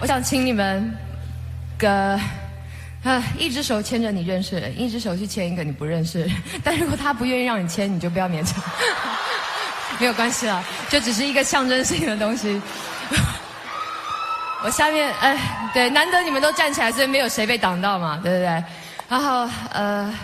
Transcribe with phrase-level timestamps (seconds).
[0.00, 0.96] 我想请你们，
[1.76, 2.18] 个
[3.02, 6.30] 啊，一只手牵着你认识人，一只手去牵一个你不认识人。
[6.62, 8.62] 但如果他不愿意让你牵，你就不要勉强，
[9.98, 12.60] 没有关系了，就只是一个象征性的东西。
[14.62, 15.36] 我下面哎，
[15.74, 18.64] 对，难得你们都站起来，所以没有谁被挡到嘛，对不对？
[19.08, 20.14] 然后呃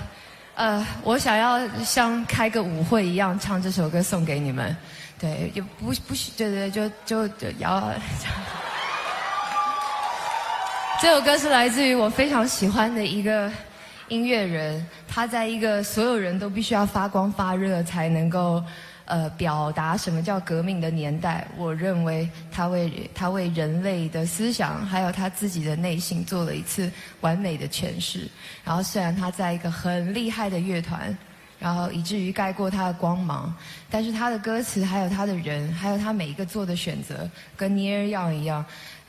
[0.54, 4.76] 呃，我想要像开个舞会一样唱这首歌送给你们，
[5.18, 7.90] 对，就不不许，对对，就就就摇。
[11.04, 13.52] 这首歌是来自于我非常喜欢的一个
[14.08, 18.64] 音乐人，他在一个所有人都必须要发光发热才能够
[19.04, 26.90] 呃表达什么叫革命的年代，我认为他为他为人类的思想还有他自己的内心做了一次
[27.20, 28.26] 完美的诠释。
[28.64, 31.14] 然后虽然他在一个很厉害的乐团，
[31.58, 33.54] 然后以至于盖过他的光芒，
[33.90, 38.64] 但是他的歌词还有他的人，还有他每一个做的选择，跟尼尔样一样。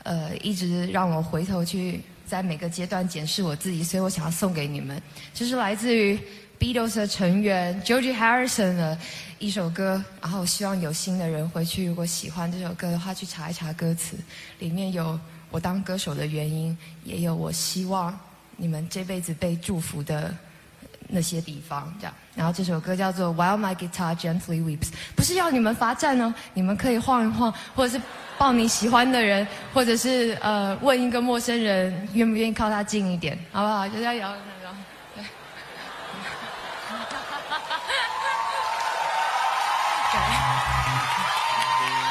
[0.06, 5.02] 呃，一直让我回头去在每个阶段检视我自己，所以我想要送给你们，
[5.34, 6.16] 这是来自于
[6.60, 8.96] Beatles 的成员 George Harrison 的
[9.40, 10.00] 一首歌。
[10.22, 14.16] 然后希望有心的人回去，如果喜欢这首歌的话，去查一查歌词，
[14.60, 15.18] 里面有
[15.50, 18.16] 我当歌手的原因，也有我希望
[18.56, 20.32] 你们这辈子被祝福的
[21.08, 21.92] 那些地方。
[22.00, 28.02] 这样，然后这首歌叫做 While My Guitar Gently Weeps，不是要你们罚站哦，你们可以晃一晃，或者是。
[28.38, 33.88] 抱你喜欢的人，或者是呃，问一个陌生人愿不愿意靠他近一点，好不好？
[33.88, 34.34] 就要摇那
[34.68, 34.76] 个，
[35.14, 35.24] 对。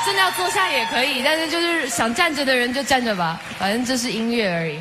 [0.03, 4.79] 真的要坐下也可以，但是就是想站着的人就站着吧，反正这是音乐而已。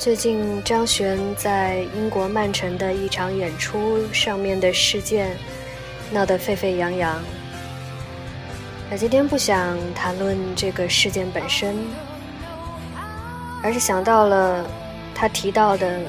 [0.00, 5.36] 最近张悬在英国曼城的一场演出上面的事件
[6.10, 7.22] 闹得沸沸扬扬。
[8.90, 11.76] 那今天不想谈论这个事件本身，
[13.62, 14.64] 而是想到了
[15.14, 16.00] 他提到的，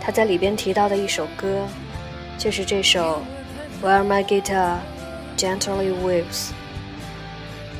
[0.00, 1.68] 他在里边提到的一首歌，
[2.38, 3.22] 就是这首
[3.86, 4.78] 《Where My Guitar
[5.36, 6.24] Gently Weeps》。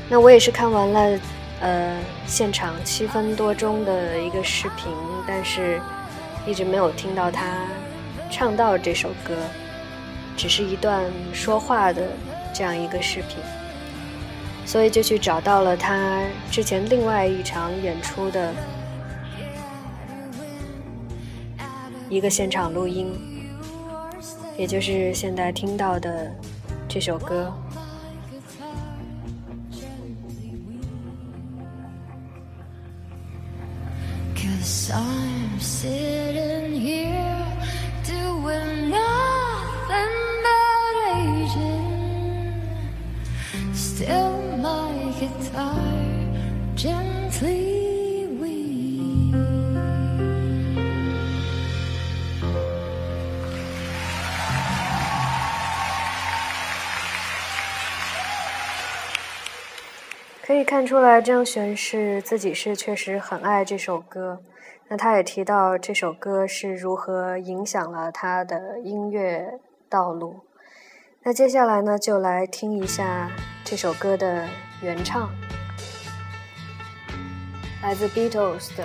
[0.07, 1.19] 那我也是看完了。
[1.61, 4.91] 呃，现场七分多钟的一个视频，
[5.27, 5.79] 但是
[6.45, 7.67] 一直没有听到他
[8.31, 9.35] 唱到这首歌，
[10.35, 12.01] 只是一段说话的
[12.51, 13.37] 这样一个视频，
[14.65, 18.51] 所以就去找到了他之前另外一场演出的
[22.09, 23.13] 一个现场录音，
[24.57, 26.31] 也就是现在听到的
[26.89, 27.53] 这首歌。
[35.81, 35.87] 可
[60.57, 64.43] 以看出来，张悬是自己是确实很爱这首歌。
[64.91, 69.57] 那他也提到这首歌是如何影响了他的音乐
[69.87, 70.41] 道路。
[71.23, 73.31] 那接下来呢，就来听一下
[73.63, 74.45] 这首歌的
[74.81, 75.29] 原唱，
[77.81, 78.83] 来自 Beatles 的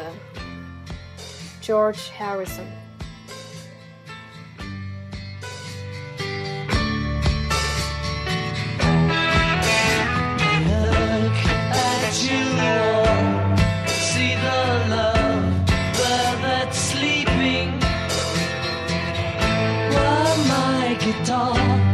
[1.61, 2.63] George Harrison。
[21.07, 21.86] guitar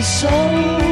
[0.00, 0.83] 所以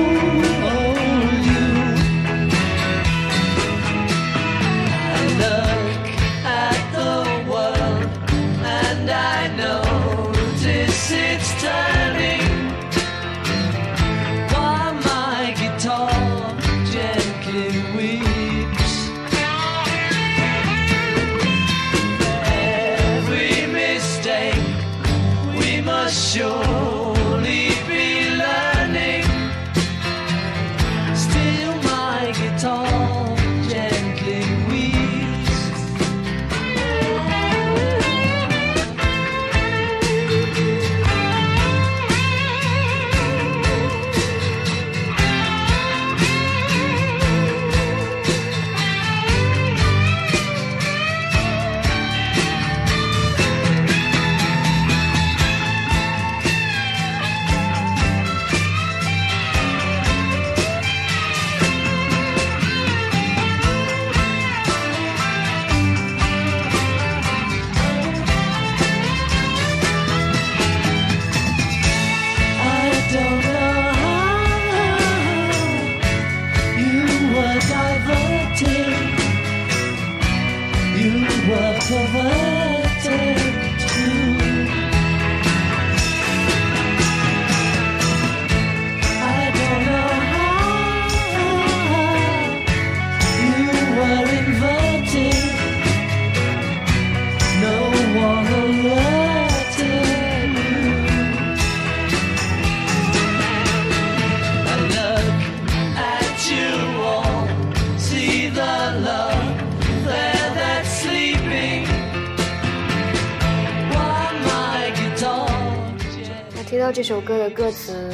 [117.13, 118.11] 这首歌的歌词，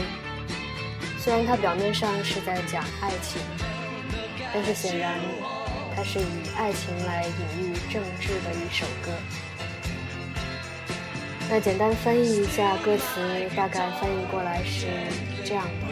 [1.21, 3.41] 虽然它表面上是在讲爱情，
[4.53, 5.15] 但是显然，
[5.95, 6.25] 它是以
[6.57, 9.13] 爱情来隐喻政治的一首歌。
[11.49, 14.89] 那简单翻译一下歌词，大概翻译过来是
[15.45, 15.87] 这样的：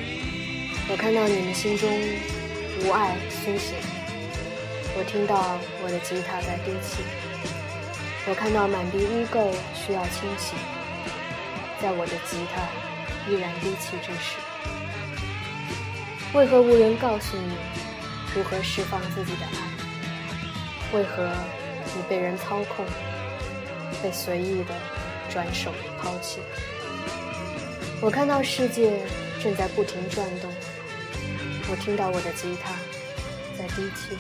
[0.91, 1.89] 我看到你们心中
[2.81, 3.77] 无爱苏醒，
[4.99, 7.05] 我听到我的吉他在低泣，
[8.29, 10.57] 我看到满地污垢需要清洗，
[11.81, 12.96] 在我的吉他
[13.29, 14.37] 依然低泣之时，
[16.35, 17.57] 为何无人告诉你
[18.35, 20.97] 如何释放自己的爱？
[20.97, 21.29] 为何
[21.97, 22.85] 你被人操控，
[24.03, 24.75] 被随意的？
[25.29, 26.39] 转手抛弃。
[28.01, 29.03] 我看到世界
[29.43, 30.51] 正在不停转动，
[31.69, 32.73] 我听到我的吉他
[33.59, 34.17] 在低泣。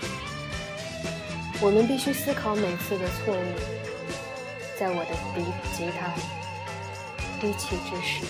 [1.60, 3.54] 我们必须思考每次的错误，
[4.78, 6.12] 在我的吉吉他
[7.40, 8.26] 低泣之时，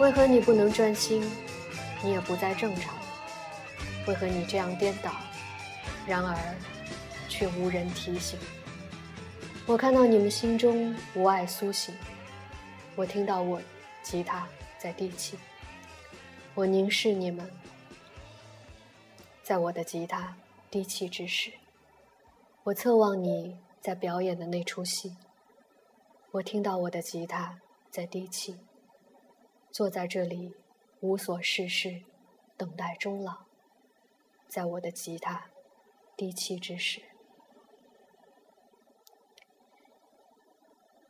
[0.00, 1.22] 为何你不能专心？
[2.02, 2.94] 你也不再正常，
[4.06, 5.12] 为何你这样颠倒？
[6.06, 6.36] 然而，
[7.28, 8.38] 却无人提醒。
[9.66, 11.94] 我看到你们心中无爱苏醒，
[12.96, 13.62] 我听到我
[14.02, 14.46] 吉他
[14.78, 15.38] 在低泣，
[16.54, 17.48] 我凝视你们，
[19.42, 20.36] 在我的吉他
[20.70, 21.52] 低泣之时，
[22.64, 25.16] 我侧望你在表演的那出戏，
[26.32, 27.58] 我听到我的吉他
[27.90, 28.54] 在低泣，
[29.74, 30.54] 坐在这里
[31.00, 32.02] 无所事事，
[32.56, 33.38] 等待终老，
[34.46, 35.46] 在我的吉他
[36.16, 37.02] 低泣之时。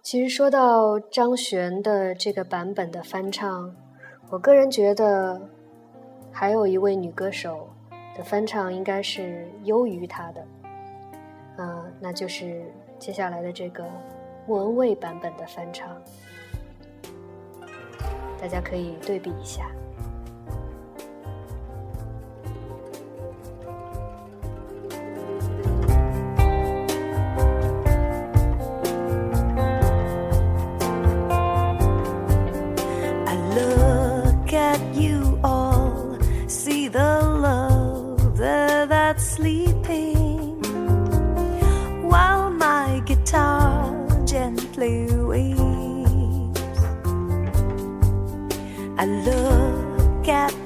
[0.00, 3.76] 其实说到张悬的这个版本的翻唱，
[4.30, 5.50] 我个人觉得
[6.32, 7.68] 还有一位女歌手
[8.16, 10.46] 的翻唱应该是优于他的，
[11.58, 12.64] 嗯，那就是
[12.98, 13.84] 接下来的这个
[14.46, 16.02] 莫文蔚版本的翻唱，
[18.44, 19.74] 大家可以对比一下。
[50.24, 50.63] look at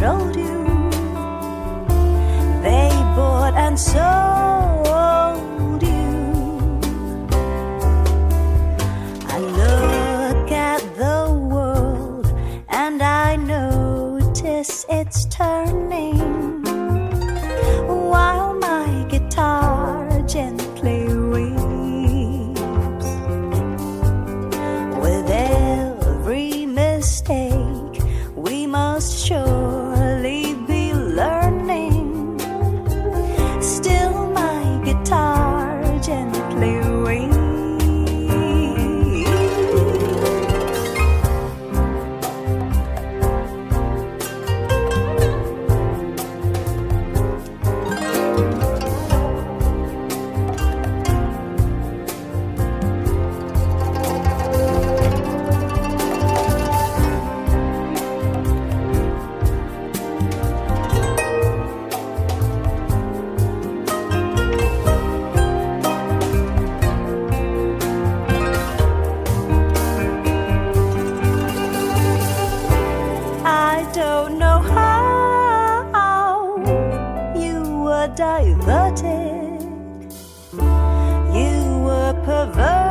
[0.00, 0.64] you.
[2.62, 4.09] They bought and sold
[78.00, 79.60] were diverted,
[81.34, 82.89] you were perverted.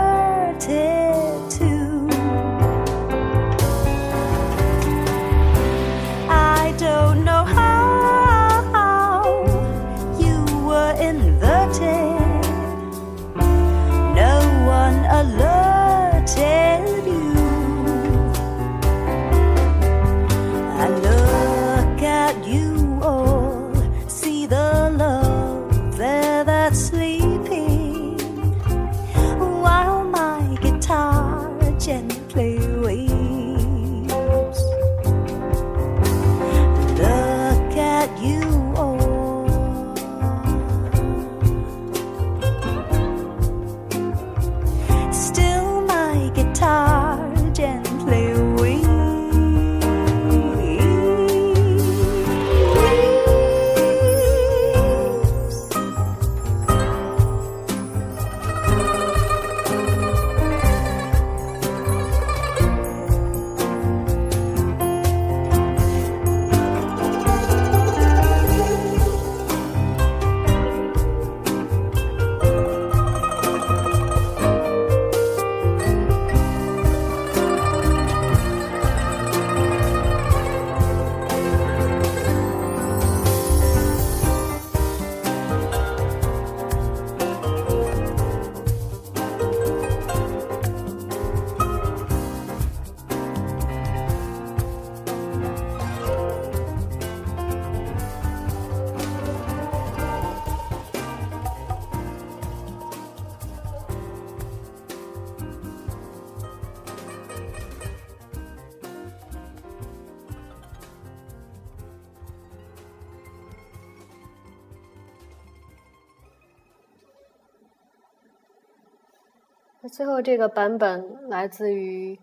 [120.00, 122.18] 最后这个版本来自于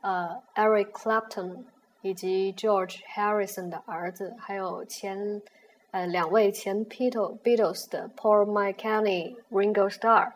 [0.00, 1.64] 呃 Eric Clapton
[2.00, 5.42] 以及 George Harrison 的儿子，还有前
[5.90, 10.32] 呃两位前 Beatles 的 Paul McCartney、Ringo Starr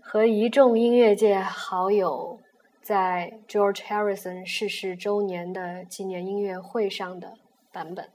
[0.00, 2.38] 和一众音乐界好友
[2.80, 7.34] 在 George Harrison 逝世周年的纪念音乐会上的
[7.72, 8.08] 版本。